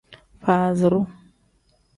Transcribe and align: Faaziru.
Faaziru. 0.43 1.01